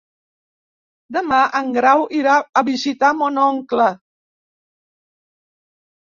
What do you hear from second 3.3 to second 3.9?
oncle.